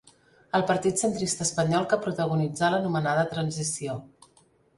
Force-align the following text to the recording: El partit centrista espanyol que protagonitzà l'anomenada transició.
El 0.59 0.63
partit 0.69 1.01
centrista 1.03 1.45
espanyol 1.47 1.85
que 1.91 1.99
protagonitzà 2.07 2.71
l'anomenada 2.77 3.27
transició. 3.37 4.01